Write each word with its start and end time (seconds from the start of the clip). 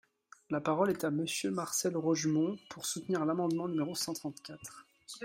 La 0.49 0.59
parole 0.59 0.89
est 0.89 1.03
à 1.03 1.11
Monsieur 1.11 1.51
Marcel 1.51 1.95
Rogemont, 1.95 2.57
pour 2.71 2.87
soutenir 2.87 3.23
l’amendement 3.23 3.67
numéro 3.67 3.93
cent 3.93 4.13
trente-quatre. 4.13 4.87